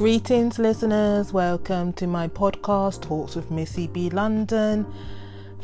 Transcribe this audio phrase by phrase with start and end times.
[0.00, 1.30] Greetings, listeners.
[1.30, 4.86] Welcome to my podcast, Talks with Missy B London.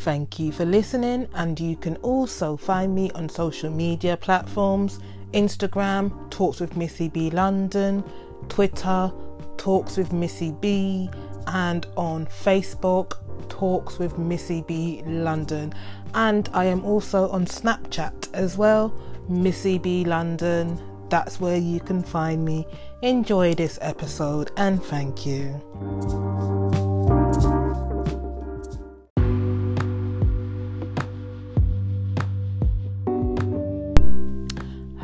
[0.01, 5.01] Thank you for listening, and you can also find me on social media platforms
[5.33, 8.05] Instagram, Talks with Missy B London,
[8.51, 9.11] Twitter,
[9.57, 11.09] Talks with Missy B,
[11.47, 13.15] and on Facebook,
[13.49, 15.73] Talks with Missy B London.
[16.13, 18.93] And I am also on Snapchat as well,
[19.31, 20.79] Missy B London.
[21.09, 22.67] That's where you can find me.
[23.03, 25.63] Enjoy this episode and thank you.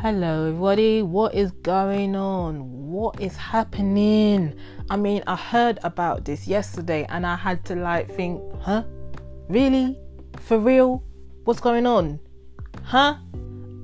[0.01, 1.01] Hello, everybody.
[1.01, 2.91] What is going on?
[2.91, 4.53] What is happening?
[4.89, 8.83] I mean, I heard about this yesterday and I had to like think, huh?
[9.47, 9.97] Really?
[10.41, 11.01] For real?
[11.45, 12.19] What's going on?
[12.83, 13.15] Huh?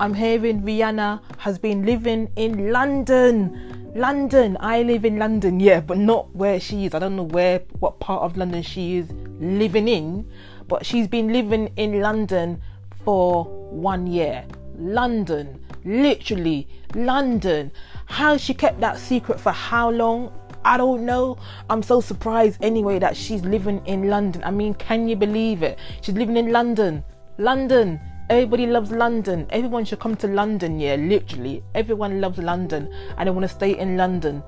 [0.01, 3.91] I'm hearing Rihanna has been living in London.
[3.93, 4.55] London.
[4.61, 6.93] I live in London, yeah, but not where she is.
[6.93, 9.11] I don't know where, what part of London she is
[9.41, 10.31] living in,
[10.69, 12.61] but she's been living in London
[13.03, 14.45] for one year.
[14.77, 15.65] London.
[15.83, 17.69] Literally, London.
[18.05, 20.31] How she kept that secret for how long?
[20.63, 21.37] I don't know.
[21.69, 24.43] I'm so surprised anyway that she's living in London.
[24.45, 25.77] I mean, can you believe it?
[26.01, 27.03] She's living in London.
[27.37, 27.99] London.
[28.29, 29.47] Everybody loves London.
[29.49, 31.63] Everyone should come to London, yeah, literally.
[31.73, 34.43] Everyone loves London and they want to stay in London.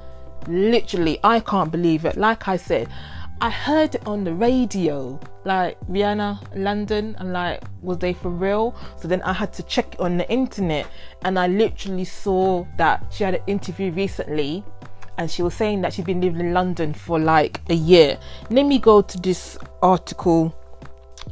[0.48, 2.16] Literally, I can't believe it.
[2.16, 2.90] Like I said,
[3.42, 8.76] I heard it on the radio, like Rihanna, London, and like, was they for real?
[8.98, 10.86] So then I had to check on the internet
[11.24, 14.64] and I literally saw that she had an interview recently
[15.18, 18.20] and she was saying that she'd been living in London for like a year.
[18.52, 20.56] Let me go to this article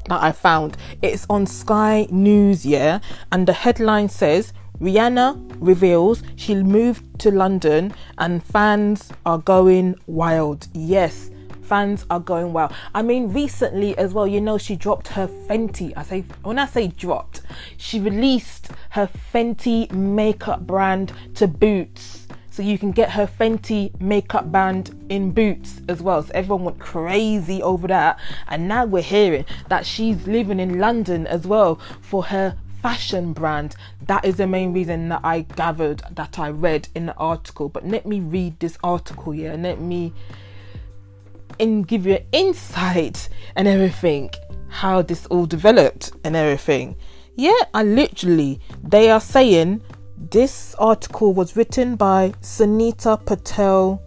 [0.10, 0.78] that I found.
[1.02, 3.00] It's on Sky News, yeah,
[3.32, 10.68] and the headline says Rihanna reveals she'll move to London and fans are going wild.
[10.74, 11.32] Yes,
[11.62, 12.74] fans are going wild.
[12.96, 15.94] I mean, recently as well, you know, she dropped her Fenty.
[15.96, 17.42] I say, when I say dropped,
[17.78, 22.19] she released her Fenty makeup brand to Boots
[22.60, 26.24] so you can get her Fenty makeup band in Boots as well.
[26.24, 28.20] So everyone went crazy over that.
[28.50, 33.78] And now we're hearing that she's living in London as well for her fashion brand.
[34.08, 37.70] That is the main reason that I gathered that I read in the article.
[37.70, 40.12] But let me read this article here and let me
[41.62, 44.32] and give you an insight and everything
[44.68, 46.98] how this all developed and everything.
[47.38, 49.82] Yeah, I literally they are saying
[50.20, 54.02] this article was written by Sunita Patel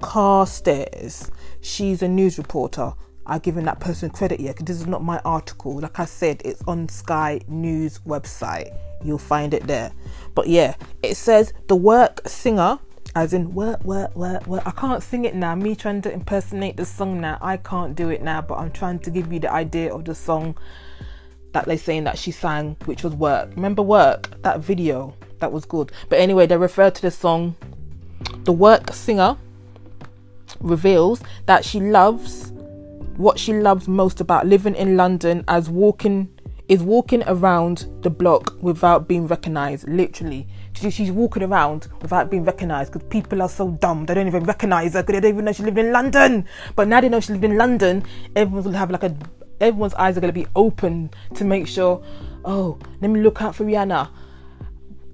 [0.00, 1.30] Carstairs.
[1.60, 2.92] She's a news reporter.
[3.26, 5.80] I'm giving that person credit here because this is not my article.
[5.80, 8.76] Like I said, it's on Sky News website.
[9.04, 9.90] You'll find it there.
[10.36, 12.78] But yeah, it says the work singer,
[13.16, 14.62] as in work, work, work, work.
[14.64, 15.56] I can't sing it now.
[15.56, 17.38] Me trying to impersonate the song now.
[17.42, 20.14] I can't do it now, but I'm trying to give you the idea of the
[20.14, 20.56] song
[21.52, 23.50] that they're saying that she sang, which was work.
[23.56, 24.40] Remember work?
[24.42, 25.92] That video that was good.
[26.08, 27.56] But anyway, they refer to the song.
[28.44, 29.36] The work singer
[30.60, 32.52] reveals that she loves
[33.16, 36.28] what she loves most about living in London as walking
[36.68, 39.88] is walking around the block without being recognized.
[39.88, 44.44] Literally, she's walking around without being recognized because people are so dumb they don't even
[44.44, 46.46] recognize her because they don't even know she lived in London.
[46.76, 48.04] But now they know she lived in London,
[48.36, 49.14] everyone's gonna have like a
[49.60, 52.02] everyone's eyes are gonna be open to make sure.
[52.44, 54.08] Oh, let me look out for Rihanna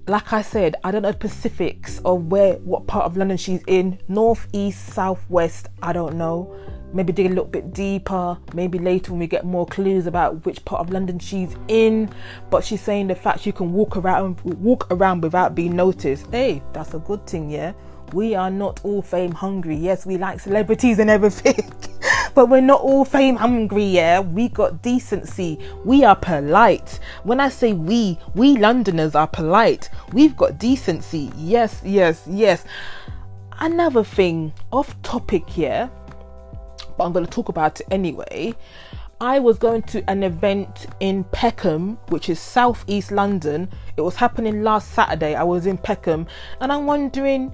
[0.07, 3.99] like I said, I don't know specifics of where, what part of London she's in.
[4.07, 5.67] North, east, south, west.
[5.81, 6.55] I don't know.
[6.93, 8.37] Maybe dig a little bit deeper.
[8.53, 12.09] Maybe later when we get more clues about which part of London she's in.
[12.49, 16.27] But she's saying the fact she can walk around, walk around without being noticed.
[16.31, 17.73] Hey, that's a good thing, yeah.
[18.13, 19.75] We are not all fame hungry.
[19.75, 21.69] Yes, we like celebrities and everything.
[22.37, 24.19] but we're not all fame hungry, yeah?
[24.19, 25.57] We got decency.
[25.83, 26.99] We are polite.
[27.23, 29.89] When I say we, we Londoners are polite.
[30.13, 31.31] We've got decency.
[31.35, 32.63] Yes, yes, yes.
[33.57, 35.89] Another thing, off topic here,
[36.95, 38.53] but I'm going to talk about it anyway.
[39.19, 43.67] I was going to an event in Peckham, which is southeast London.
[43.97, 45.33] It was happening last Saturday.
[45.33, 46.27] I was in Peckham,
[46.61, 47.51] and I'm wondering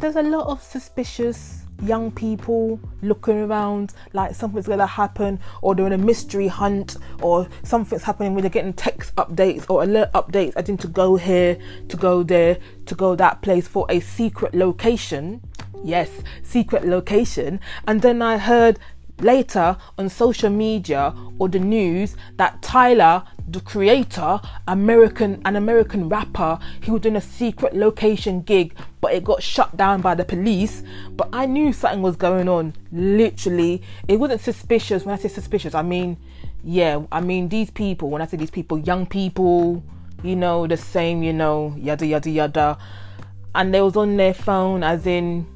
[0.00, 5.74] there's a lot of suspicious young people looking around like something's going to happen or
[5.74, 10.12] they're in a mystery hunt or something's happening when they're getting text updates or alert
[10.12, 11.56] updates I think to go here
[11.88, 15.40] to go there to go that place for a secret location.
[15.84, 16.10] Yes
[16.42, 17.60] secret location.
[17.86, 18.78] And then I heard
[19.20, 26.58] later on social media or the news that Tyler, the creator, American an American rapper,
[26.82, 30.82] he was doing a secret location gig, but it got shut down by the police.
[31.10, 32.74] But I knew something was going on.
[32.92, 35.04] Literally, it wasn't suspicious.
[35.04, 36.16] When I say suspicious, I mean,
[36.64, 38.10] yeah, I mean these people.
[38.10, 39.82] When I say these people, young people,
[40.22, 42.78] you know, the same, you know, yada yada yada.
[43.54, 45.46] And they was on their phone, as in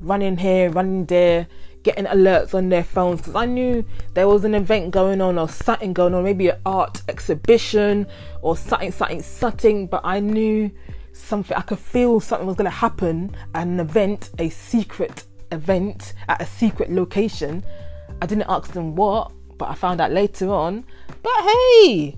[0.00, 1.46] running here, running there
[1.82, 3.84] getting alerts on their phones because I knew
[4.14, 8.06] there was an event going on or something going on, maybe an art exhibition
[8.42, 9.86] or something, something, something.
[9.86, 10.70] But I knew
[11.12, 16.42] something, I could feel something was going to happen an event, a secret event at
[16.42, 17.64] a secret location.
[18.20, 20.84] I didn't ask them what, but I found out later on.
[21.22, 22.16] But hey,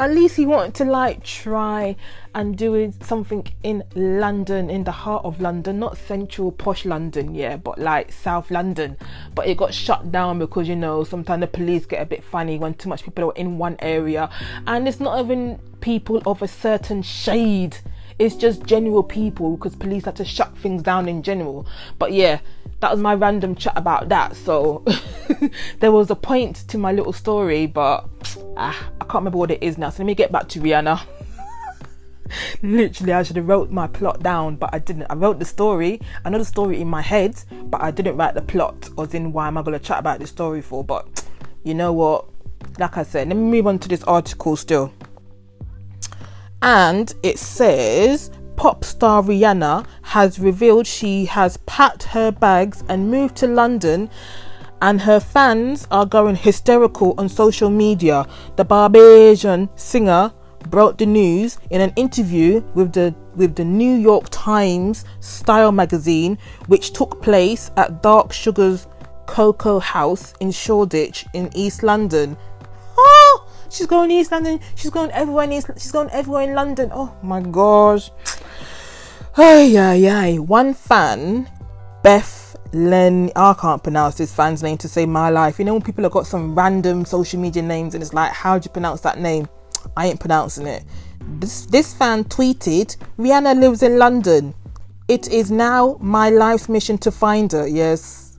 [0.00, 1.94] at least he wanted to like try
[2.34, 7.58] and do something in London, in the heart of London, not central posh London, yeah,
[7.58, 8.96] but like South London.
[9.34, 12.58] But it got shut down because you know sometimes the police get a bit funny
[12.58, 14.30] when too much people are in one area,
[14.66, 17.76] and it's not even people of a certain shade.
[18.18, 21.66] It's just general people because police had to shut things down in general.
[21.98, 22.40] But yeah,
[22.80, 24.34] that was my random chat about that.
[24.36, 24.84] So
[25.80, 28.08] there was a point to my little story, but
[28.56, 29.90] ah, I can't remember what it is now.
[29.90, 31.00] So let me get back to Rihanna.
[32.62, 35.06] Literally, I should have wrote my plot down, but I didn't.
[35.10, 38.34] I wrote the story, I know the story in my head, but I didn't write
[38.34, 38.88] the plot.
[38.96, 40.82] Or in why am I to chat about this story for?
[40.82, 41.24] But
[41.64, 42.26] you know what?
[42.78, 44.92] Like I said, let me move on to this article still.
[46.62, 53.36] And it says pop star Rihanna has revealed she has packed her bags and moved
[53.36, 54.10] to London
[54.82, 58.26] and her fans are going hysterical on social media.
[58.56, 60.32] The Barbadian singer
[60.68, 66.38] broke the news in an interview with the with the New York Times Style magazine,
[66.66, 68.88] which took place at Dark Sugar's
[69.26, 72.36] Cocoa House in Shoreditch in East London.
[72.98, 74.58] Oh, she's going to East London.
[74.74, 75.70] She's going everywhere in East.
[75.78, 76.90] She's going everywhere in London.
[76.92, 78.10] Oh my gosh.
[79.42, 80.38] Ay, ay, ay.
[80.38, 81.48] One fan,
[82.02, 85.58] Beth Len, I can't pronounce this fan's name to save my life.
[85.58, 88.58] You know, when people have got some random social media names and it's like, how
[88.58, 89.48] do you pronounce that name?
[89.96, 90.84] I ain't pronouncing it.
[91.38, 94.52] This, this fan tweeted, Rihanna lives in London.
[95.08, 97.66] It is now my life's mission to find her.
[97.66, 98.29] Yes,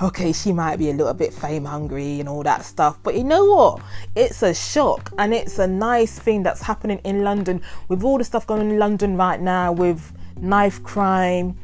[0.00, 2.98] okay, she might be a little bit fame hungry and all that stuff.
[3.02, 3.80] But you know what?
[4.14, 8.24] It's a shock and it's a nice thing that's happening in London with all the
[8.24, 11.56] stuff going on in London right now with knife crime,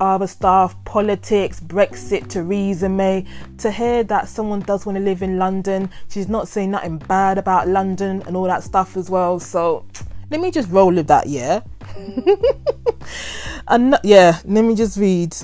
[0.00, 3.26] other stuff, politics, Brexit, Theresa May.
[3.58, 7.38] To hear that someone does want to live in London, she's not saying nothing bad
[7.38, 9.38] about London and all that stuff as well.
[9.38, 9.84] So
[10.30, 11.60] let me just roll with that, yeah.
[11.80, 13.02] Mm.
[13.68, 15.36] and yeah, let me just read.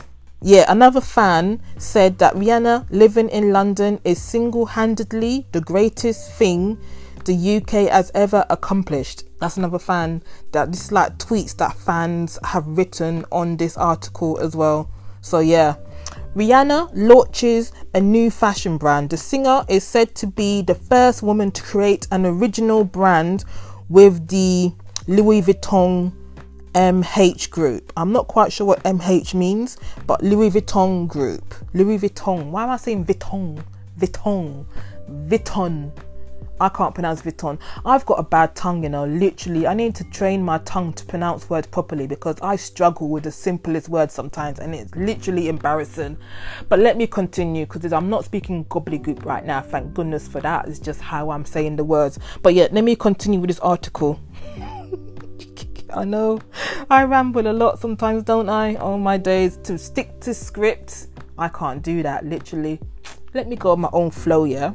[0.42, 6.78] Yeah, another fan said that Rihanna living in London is single handedly the greatest thing
[7.24, 9.24] the UK has ever accomplished.
[9.40, 10.22] That's another fan
[10.52, 14.90] that this is like tweets that fans have written on this article as well.
[15.22, 15.76] So yeah.
[16.36, 19.10] Rihanna launches a new fashion brand.
[19.10, 23.44] The singer is said to be the first woman to create an original brand
[23.88, 24.72] with the
[25.08, 26.12] Louis Vuitton
[26.76, 27.90] MH Group.
[27.96, 31.54] I'm not quite sure what MH means, but Louis Vuitton Group.
[31.72, 32.50] Louis Vuitton.
[32.50, 33.64] Why am I saying Vuitton?
[33.98, 34.66] Vuitton.
[35.08, 35.90] Vuitton.
[36.60, 37.58] I can't pronounce Vuitton.
[37.86, 39.06] I've got a bad tongue, you know.
[39.06, 43.24] Literally, I need to train my tongue to pronounce words properly because I struggle with
[43.24, 46.18] the simplest words sometimes, and it's literally embarrassing.
[46.68, 49.62] But let me continue because I'm not speaking gobbledygook right now.
[49.62, 50.68] Thank goodness for that.
[50.68, 52.18] It's just how I'm saying the words.
[52.42, 54.20] But yeah, let me continue with this article.
[55.92, 56.40] I know
[56.90, 58.76] I ramble a lot sometimes, don't I?
[58.76, 62.80] On my days to stick to script, I can't do that literally.
[63.34, 64.72] Let me go on my own flow, yeah.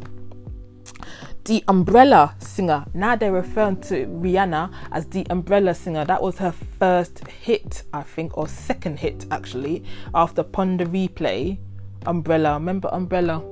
[1.45, 2.85] The Umbrella Singer.
[2.93, 6.05] Now they're referring to Rihanna as the Umbrella Singer.
[6.05, 11.57] That was her first hit, I think, or second hit actually, after Pon de Replay.
[12.05, 12.53] Umbrella.
[12.53, 13.43] Remember Umbrella?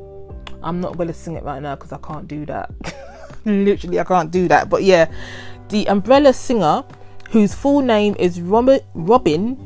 [0.61, 2.71] I'm not going to sing it right now because I can't do that.
[3.45, 4.69] Literally, I can't do that.
[4.69, 5.11] But yeah,
[5.69, 6.83] the Umbrella Singer
[7.31, 9.57] whose full name is Robyn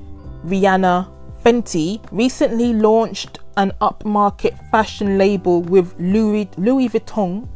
[0.45, 1.09] Rihanna
[1.43, 7.47] Fenty, recently launched an upmarket fashion label with Louis, Louis Vuitton,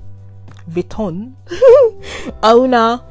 [0.70, 1.34] Vuitton
[2.44, 3.02] owner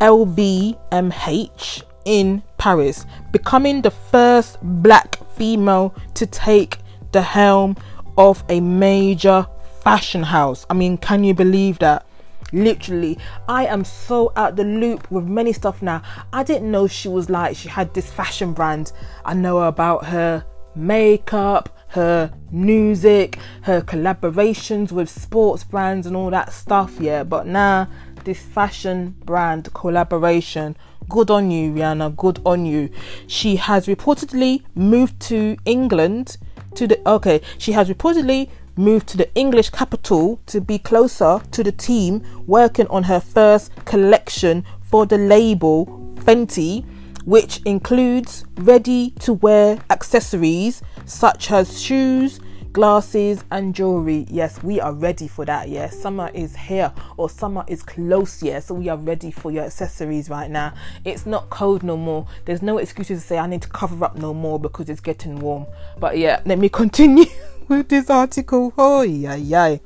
[0.00, 6.78] LVMH in Paris, becoming the first black female to take
[7.12, 7.76] the helm
[8.18, 9.46] of a major
[9.82, 10.66] fashion house.
[10.68, 12.05] I mean, can you believe that?
[12.56, 17.08] Literally i am so out the loop with many stuff now i didn't know she
[17.08, 18.92] was like she had this fashion brand
[19.24, 20.44] i know about her
[20.74, 27.22] makeup her music, her collaborations with sports brands and all that stuff, yeah.
[27.22, 27.88] But now
[28.24, 30.76] this fashion brand collaboration.
[31.08, 32.16] Good on you, Rihanna.
[32.16, 32.90] Good on you.
[33.26, 36.36] She has reportedly moved to England
[36.74, 37.40] to the okay.
[37.58, 42.86] She has reportedly moved to the English capital to be closer to the team working
[42.88, 46.84] on her first collection for the label Fenty,
[47.24, 52.40] which includes ready to wear accessories such as shoes,
[52.76, 54.26] glasses, and jewelry.
[54.28, 55.70] Yes, we are ready for that.
[55.70, 58.42] Yes, summer is here or summer is close.
[58.42, 60.74] Yes, so we are ready for your accessories right now.
[61.02, 62.26] It's not cold no more.
[62.44, 65.38] There's no excuses to say I need to cover up no more because it's getting
[65.38, 65.64] warm.
[65.98, 67.24] But yeah, let me continue
[67.66, 68.74] with this article.
[68.76, 69.78] Oh, yeah, yeah.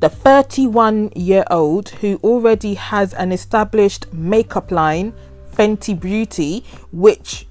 [0.00, 5.14] The 31 year old who already has an established makeup line,
[5.54, 7.46] Fenty Beauty, which,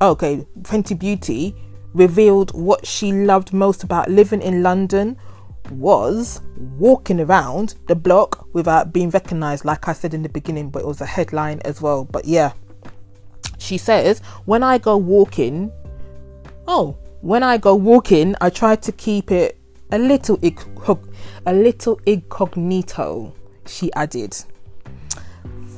[0.00, 1.54] okay, Fenty Beauty,
[1.94, 5.16] revealed what she loved most about living in London
[5.70, 6.42] was
[6.78, 10.86] walking around the block without being recognized, like I said in the beginning, but it
[10.86, 12.04] was a headline as well.
[12.04, 12.52] But yeah,
[13.58, 15.72] she says, when I go walking,
[16.68, 19.58] oh, when I go walking, I try to keep it
[19.90, 20.38] a little
[21.46, 23.34] a little incognito,
[23.66, 24.36] she added.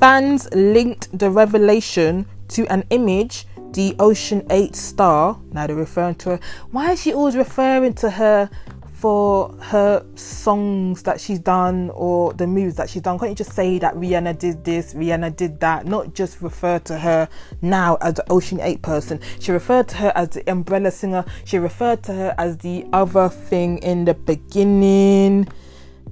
[0.00, 3.46] Fans linked the revelation to an image
[3.76, 5.38] the Ocean 8 star.
[5.52, 6.40] Now they're referring to her.
[6.70, 8.50] Why is she always referring to her
[8.94, 13.18] for her songs that she's done or the moves that she's done?
[13.18, 15.84] Can't you just say that Rihanna did this, Rihanna did that?
[15.84, 17.28] Not just refer to her
[17.60, 19.20] now as the Ocean 8 person.
[19.38, 21.26] She referred to her as the umbrella singer.
[21.44, 25.48] She referred to her as the other thing in the beginning.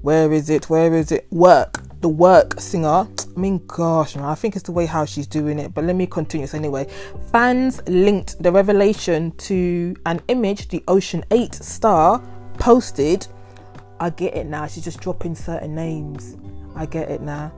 [0.03, 0.69] Where is it?
[0.69, 1.27] Where is it?
[1.31, 3.09] Work the work singer.
[3.35, 5.73] I mean, gosh, man, I think it's the way how she's doing it.
[5.73, 6.47] But let me continue.
[6.47, 6.87] So anyway,
[7.33, 12.23] fans linked the revelation to an image the Ocean 8 star
[12.59, 13.27] posted.
[14.01, 14.67] I get it now.
[14.67, 16.37] She's just dropping certain names.
[16.77, 17.55] I get it now.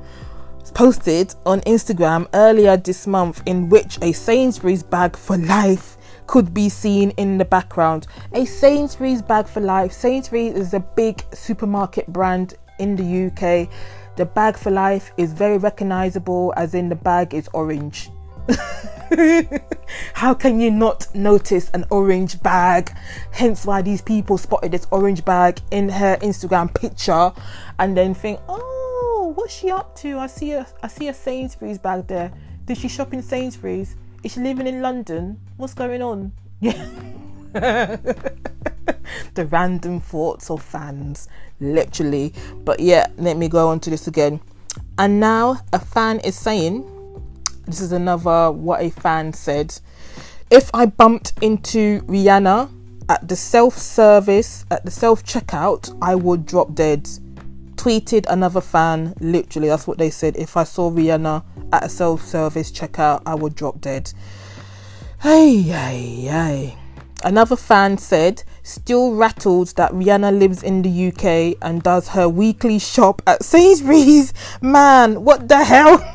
[0.74, 5.96] Posted on Instagram earlier this month, in which a Sainsbury's bag for life
[6.28, 8.06] could be seen in the background.
[8.32, 9.90] A Sainsbury's bag for life.
[9.90, 13.68] Sainsbury's is a big supermarket brand in the UK
[14.16, 18.10] the bag for life is very recognizable, as in the bag is orange.
[20.14, 22.90] How can you not notice an orange bag?
[23.30, 27.32] Hence why these people spotted this orange bag in her Instagram picture
[27.78, 30.18] and then think, oh, what's she up to?
[30.18, 32.32] I see a I see a Sainsbury's bag there.
[32.64, 33.96] Did she shop in Sainsbury's?
[34.24, 35.38] Is she living in London?
[35.56, 36.32] What's going on?
[36.58, 37.96] Yeah.
[39.34, 41.28] the random thoughts of fans,
[41.60, 42.32] literally.
[42.64, 44.40] But yeah, let me go on to this again.
[44.98, 46.92] And now a fan is saying,
[47.66, 49.78] this is another what a fan said.
[50.50, 52.70] If I bumped into Rihanna
[53.08, 57.08] at the self service, at the self checkout, I would drop dead.
[57.76, 60.36] Tweeted another fan, literally, that's what they said.
[60.36, 64.12] If I saw Rihanna at a self service checkout, I would drop dead.
[65.20, 66.76] Hey, hey, hey.
[67.24, 72.78] Another fan said, still rattled that Rihanna lives in the UK and does her weekly
[72.78, 74.32] shop at Sainsbury's.
[74.60, 75.98] Man, what the hell?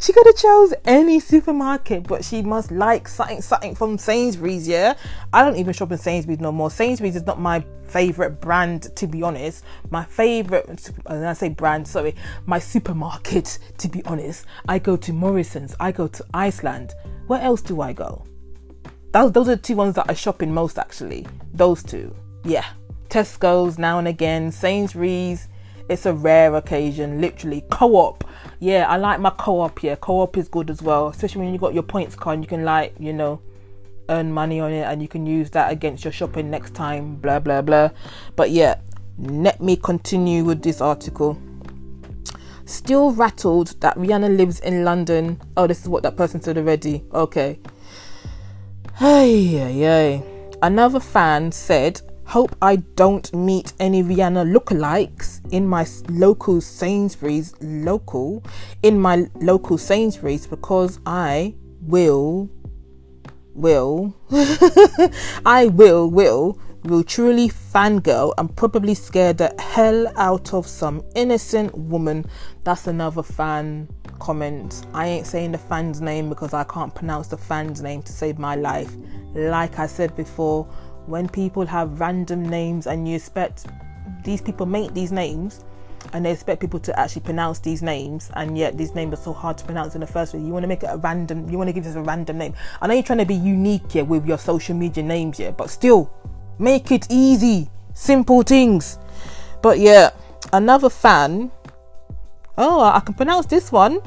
[0.00, 4.94] she could have chose any supermarket, but she must like something something from Sainsbury's, yeah?
[5.32, 6.70] I don't even shop in Sainsbury's no more.
[6.70, 9.64] Sainsbury's is not my favorite brand to be honest.
[9.90, 12.14] My favorite uh, when I say brand, sorry,
[12.46, 14.46] my supermarket to be honest.
[14.68, 16.94] I go to Morrison's, I go to Iceland.
[17.26, 18.24] Where else do I go?
[19.14, 21.24] Those those are the two ones that I shop in most actually.
[21.52, 22.12] Those two.
[22.44, 22.64] Yeah.
[23.08, 25.46] Tesco's now and again, Sainsbury's,
[25.88, 27.62] it's a rare occasion, literally.
[27.70, 28.24] Co-op.
[28.58, 29.94] Yeah, I like my co-op here.
[29.94, 32.92] Co-op is good as well, especially when you got your points card, you can like,
[32.98, 33.40] you know,
[34.08, 37.38] earn money on it and you can use that against your shopping next time, blah
[37.38, 37.90] blah blah.
[38.34, 38.80] But yeah,
[39.16, 41.38] let me continue with this article.
[42.64, 45.40] Still rattled that Rihanna lives in London.
[45.56, 47.04] Oh, this is what that person said already.
[47.12, 47.60] Okay.
[48.98, 50.22] Hey, hey, hey.
[50.62, 58.44] Another fan said, Hope I don't meet any Rihanna lookalikes in my local Sainsbury's local
[58.84, 62.48] in my local Sainsbury's because I will
[63.52, 64.14] will
[65.44, 71.76] I will will will truly fangirl and probably scare the hell out of some innocent
[71.76, 72.26] woman.
[72.62, 74.82] That's another fan comments.
[74.92, 78.38] I ain't saying the fan's name because I can't pronounce the fan's name to save
[78.38, 78.92] my life.
[79.34, 80.64] Like I said before,
[81.06, 83.66] when people have random names and you expect
[84.22, 85.64] these people make these names
[86.12, 89.32] and they expect people to actually pronounce these names, and yet these names are so
[89.32, 90.42] hard to pronounce in the first place.
[90.42, 92.54] You want to make it a random, you want to give this a random name.
[92.80, 95.70] I know you're trying to be unique here with your social media names here, but
[95.70, 96.12] still,
[96.58, 98.98] make it easy, simple things.
[99.62, 100.10] But yeah,
[100.52, 101.50] another fan.
[102.56, 103.98] Oh, I can pronounce this one.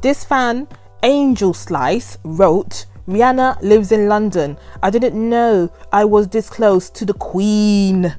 [0.00, 0.66] This fan,
[1.02, 2.86] Angel Slice, wrote.
[3.06, 4.56] Rihanna lives in London.
[4.82, 8.16] I didn't know I was this close to the Queen.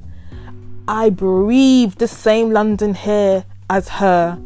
[0.88, 4.40] I breathe the same London air as her,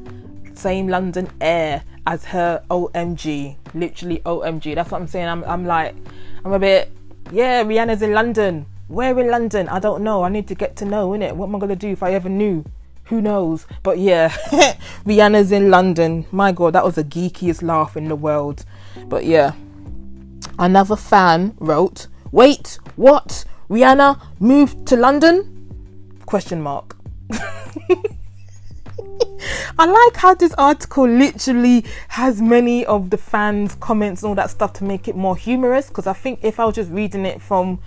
[0.54, 2.64] same London air as her.
[2.70, 4.76] OMG, literally OMG.
[4.76, 5.28] That's what I'm saying.
[5.28, 5.96] I'm, I'm like,
[6.46, 6.92] I'm a bit,
[7.32, 7.64] yeah.
[7.64, 8.68] Rihanna's in London.
[8.88, 9.68] Where in London?
[9.68, 10.24] I don't know.
[10.24, 11.34] I need to get to know, innit?
[11.34, 12.64] What am I gonna do if I ever knew?
[13.06, 13.68] Who knows?
[13.84, 14.30] But yeah,
[15.06, 16.26] Rihanna's in London.
[16.32, 18.66] My God, that was the geekiest laugh in the world.
[19.08, 19.54] But yeah,
[20.58, 23.46] another fan wrote, "Wait, what?
[23.70, 25.52] Rihanna moved to London?"
[26.26, 26.96] question mark
[29.78, 34.50] I like how this article literally has many of the fans' comments and all that
[34.50, 35.90] stuff to make it more humorous.
[35.90, 37.80] Because I think if I was just reading it from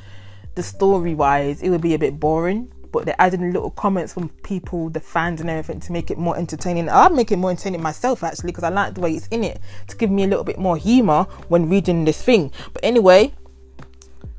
[0.55, 2.71] the story wise, it would be a bit boring.
[2.91, 6.37] But they're adding little comments from people, the fans, and everything to make it more
[6.37, 6.89] entertaining.
[6.89, 9.61] I'll make it more entertaining myself actually because I like the way it's in it
[9.89, 12.51] to give me a little bit more humor when reading this thing.
[12.73, 13.35] But anyway,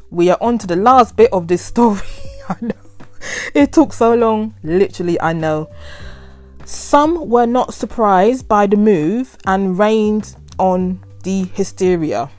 [0.09, 2.01] we are on to the last bit of this story.
[2.49, 2.75] I know
[3.53, 4.55] it took so long.
[4.63, 5.69] Literally, I know.
[6.65, 12.29] Some were not surprised by the move and rained on the hysteria.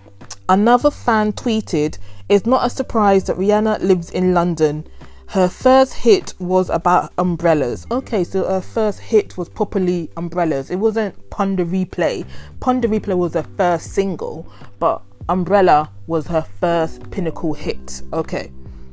[0.48, 1.98] Another fan tweeted,
[2.28, 4.86] It's not a surprise that Rihanna lives in London.
[5.30, 7.86] Her first hit was about umbrellas.
[7.88, 10.70] Okay, so her first hit was properly umbrellas.
[10.72, 12.26] It wasn't Pon de Replay.
[12.58, 18.02] Pon de Replay was her first single, but Umbrella was her first pinnacle hit.
[18.12, 18.50] Okay.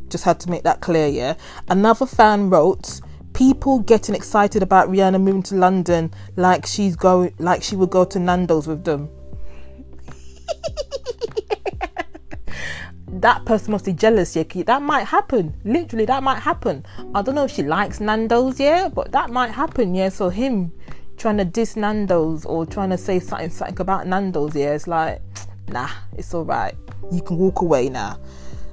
[0.10, 1.34] Just had to make that clear, yeah.
[1.70, 3.02] Another fan wrote,
[3.34, 8.06] people getting excited about Rihanna moving to London like she's going like she would go
[8.06, 9.10] to Nando's with them.
[13.22, 14.44] that person must be jealous, yeah.
[14.66, 15.54] That might happen.
[15.64, 16.86] Literally, that might happen.
[17.14, 20.10] I don't know if she likes Nando's, yeah, but that might happen, yeah.
[20.10, 20.72] So him
[21.18, 25.22] trying to diss Nando's or trying to say something something about Nando's, yeah, it's like,
[25.68, 26.76] nah, it's alright.
[27.12, 28.20] You can walk away now.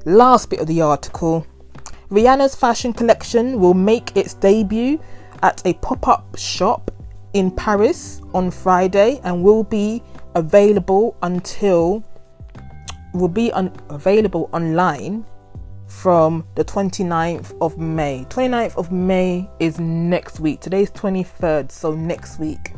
[0.04, 1.46] Last bit of the article
[2.10, 5.00] Rihanna's fashion collection will make its debut
[5.42, 6.90] at a pop up shop
[7.32, 10.02] in Paris on Friday and will be
[10.34, 12.04] available until
[13.14, 15.24] will be un- available online
[15.86, 18.26] from the 29th of May.
[18.28, 20.60] 29th of May is next week.
[20.60, 22.72] Today's 23rd, so next week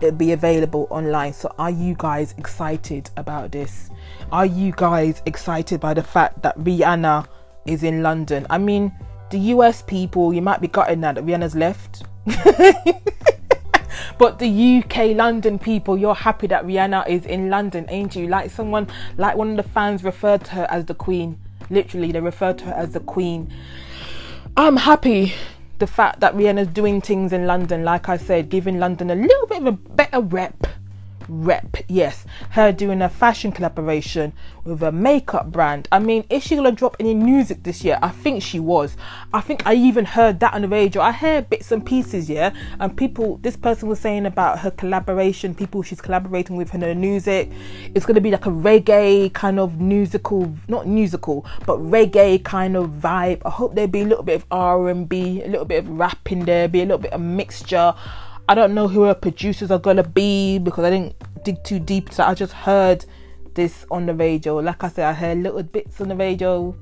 [0.00, 1.32] it'll be available online.
[1.32, 3.90] So are you guys excited about this?
[4.32, 7.26] Are you guys excited by the fact that Rihanna
[7.66, 8.46] is in London?
[8.50, 8.92] I mean,
[9.30, 12.02] the US people, you might be gutted now that Rihanna's left.
[14.18, 18.26] but the UK London people, you're happy that Rihanna is in London, ain't you?
[18.26, 21.38] Like someone, like one of the fans referred to her as the Queen.
[21.70, 23.52] Literally, they referred to her as the Queen.
[24.56, 25.34] I'm happy
[25.78, 29.46] the fact that Rihanna's doing things in London, like I said, giving London a little
[29.46, 30.66] bit of a better rep
[31.30, 31.76] rep.
[31.88, 34.32] Yes, her doing a fashion collaboration
[34.64, 35.88] with a makeup brand.
[35.92, 37.98] I mean, is she gonna drop any music this year?
[38.02, 38.96] I think she was.
[39.32, 41.02] I think I even heard that on the radio.
[41.02, 42.52] I heard bits and pieces, yeah.
[42.78, 46.94] And people, this person was saying about her collaboration, people she's collaborating with in her
[46.94, 47.50] music.
[47.94, 52.90] It's gonna be like a reggae kind of musical, not musical, but reggae kind of
[52.90, 53.42] vibe.
[53.44, 55.90] I hope there'll be a little bit of R and B, a little bit of
[55.90, 57.94] rap in there, be a little bit of mixture.
[58.50, 62.12] I don't know who her producers are gonna be because I didn't dig too deep.
[62.12, 63.04] So I just heard
[63.54, 64.56] this on the radio.
[64.56, 66.74] Like I said, I heard little bits on the radio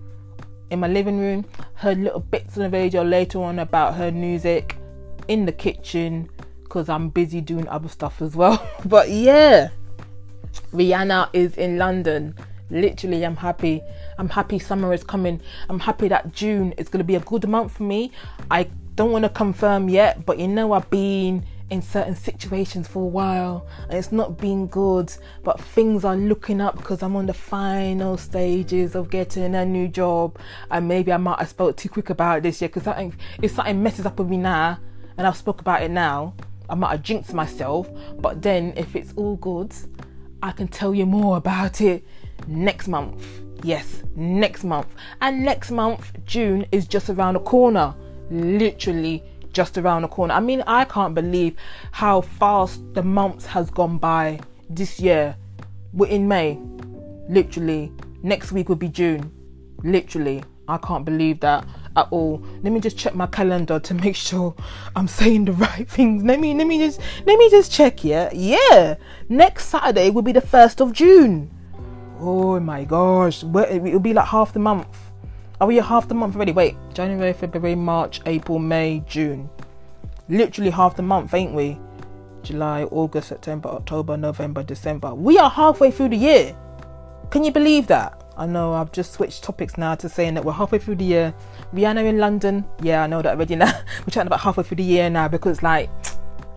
[0.70, 1.44] in my living room.
[1.74, 4.78] Heard little bits on the radio later on about her music
[5.28, 6.30] in the kitchen
[6.62, 8.66] because I'm busy doing other stuff as well.
[8.86, 9.68] but yeah,
[10.72, 12.34] Rihanna is in London.
[12.70, 13.82] Literally, I'm happy.
[14.16, 15.38] I'm happy summer is coming.
[15.68, 18.10] I'm happy that June is going to be a good month for me.
[18.50, 23.02] I don't want to confirm yet, but you know, I've been in certain situations for
[23.02, 25.12] a while and it's not been good
[25.44, 29.86] but things are looking up because i'm on the final stages of getting a new
[29.86, 30.38] job
[30.70, 34.06] and maybe i might have spoke too quick about this year because if something messes
[34.06, 34.78] up with me now
[35.18, 36.34] and i've spoke about it now
[36.70, 39.74] i might have jinxed myself but then if it's all good
[40.42, 42.04] i can tell you more about it
[42.46, 43.24] next month.
[43.62, 44.88] Yes next month.
[45.20, 47.94] And next month june is just around the corner.
[48.30, 49.22] Literally
[49.58, 50.34] just around the corner.
[50.34, 51.56] I mean, I can't believe
[51.90, 54.38] how fast the months has gone by
[54.70, 55.34] this year.
[55.92, 56.60] We're in May,
[57.28, 57.90] literally.
[58.22, 59.32] Next week will be June,
[59.82, 60.44] literally.
[60.68, 61.66] I can't believe that.
[61.96, 62.40] at all.
[62.62, 64.54] Let me just check my calendar to make sure
[64.94, 66.22] I'm saying the right things.
[66.22, 68.04] Let me let me just let me just check.
[68.04, 68.94] Yeah, yeah.
[69.28, 71.50] Next Saturday will be the first of June.
[72.20, 75.07] Oh my gosh, it'll be like half the month.
[75.60, 76.52] Are we half the month already?
[76.52, 79.50] Wait, January, February, March, April, May, June.
[80.28, 81.76] Literally half the month, ain't we?
[82.44, 85.12] July, August, September, October, November, December.
[85.12, 86.56] We are halfway through the year.
[87.30, 88.22] Can you believe that?
[88.36, 91.34] I know I've just switched topics now to saying that we're halfway through the year.
[91.74, 92.64] Rihanna in London.
[92.80, 93.66] Yeah, I know that already now.
[94.00, 95.90] we're chatting about halfway through the year now because, like,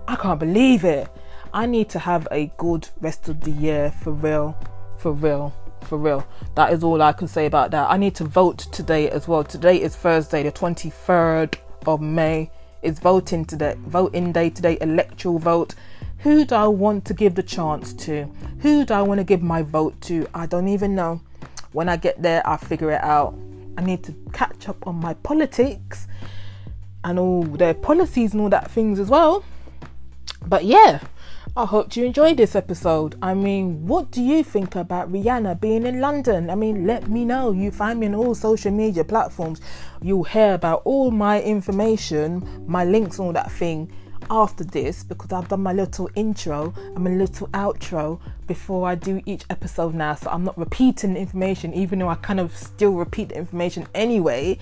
[0.08, 1.10] I can't believe it.
[1.56, 4.56] I need to have a good rest of the year for real.
[5.00, 6.28] For real for real.
[6.56, 7.90] That is all I can say about that.
[7.90, 9.44] I need to vote today as well.
[9.44, 11.56] Today is Thursday, the 23rd
[11.88, 12.50] of May.
[12.82, 15.76] It's voting today, voting day today, electoral vote.
[16.20, 18.26] Who do I want to give the chance to?
[18.60, 20.28] Who do I want to give my vote to?
[20.34, 21.22] I don't even know.
[21.72, 23.36] When I get there, I'll figure it out.
[23.78, 26.08] I need to catch up on my politics
[27.04, 29.44] and all their policies and all that things as well.
[30.46, 31.00] But yeah,
[31.58, 33.18] I hope you enjoyed this episode.
[33.22, 36.50] I mean, what do you think about Rihanna being in London?
[36.50, 37.52] I mean, let me know.
[37.52, 39.60] You find me on all social media platforms.
[40.02, 43.92] You'll hear about all my information, my links, all that thing
[44.30, 49.22] after this because I've done my little intro and my little outro before I do
[49.26, 50.16] each episode now.
[50.16, 54.58] So I'm not repeating information, even though I kind of still repeat the information anyway.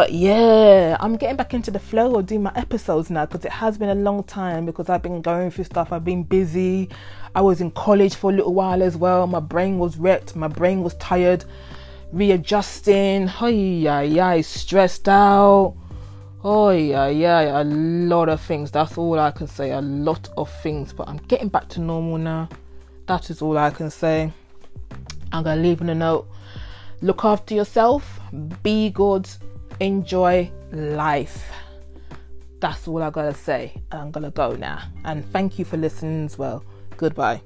[0.00, 3.52] But yeah, I'm getting back into the flow of doing my episodes now because it
[3.52, 5.92] has been a long time because I've been going through stuff.
[5.92, 6.88] I've been busy.
[7.34, 9.26] I was in college for a little while as well.
[9.26, 10.34] My brain was wrecked.
[10.34, 11.44] My brain was tired,
[12.12, 13.30] readjusting.
[13.42, 15.76] Oh yeah, yeah, stressed out.
[16.42, 18.70] Oh yeah, yeah, a lot of things.
[18.70, 19.72] That's all I can say.
[19.72, 20.94] A lot of things.
[20.94, 22.48] But I'm getting back to normal now.
[23.04, 24.32] That is all I can say.
[25.30, 26.26] I'm gonna leave in a note.
[27.02, 28.18] Look after yourself.
[28.62, 29.28] Be good
[29.80, 31.50] enjoy life.
[32.60, 33.82] That's all I gotta say.
[33.90, 34.82] I'm gonna go now.
[35.04, 36.64] And thank you for listening as well.
[36.96, 37.42] Goodbye.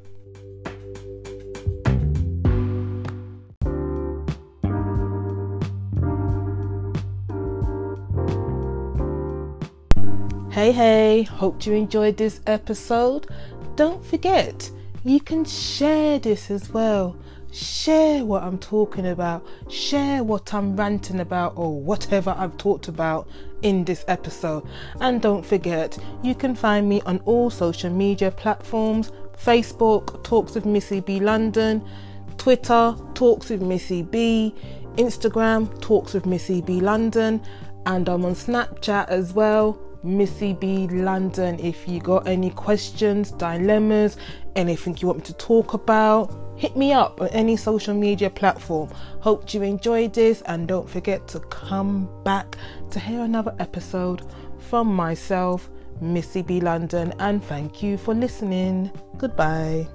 [10.50, 13.28] Hey, hey, hope you enjoyed this episode.
[13.74, 14.70] Don't forget,
[15.04, 17.16] you can share this as well
[17.54, 23.28] share what I'm talking about, share what I'm ranting about, or whatever I've talked about
[23.62, 24.66] in this episode.
[25.00, 30.64] And don't forget, you can find me on all social media platforms Facebook, Talks with
[30.64, 31.84] Missy B London,
[32.38, 34.54] Twitter, Talks with Missy B,
[34.96, 37.42] Instagram, Talks with Missy B London,
[37.86, 39.78] and I'm on Snapchat as well.
[40.02, 41.58] Missy B London.
[41.58, 44.16] If you got any questions, dilemmas,
[44.56, 48.88] anything you want me to talk about, hit me up on any social media platform.
[49.20, 52.56] Hope you enjoyed this and don't forget to come back
[52.90, 54.22] to hear another episode
[54.58, 58.90] from myself, Missy B London, and thank you for listening.
[59.16, 59.88] Goodbye.